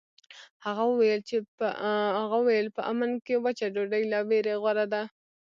[2.21, 5.03] هغه وویل په امن کې وچه ډوډۍ له ویرې غوره ده.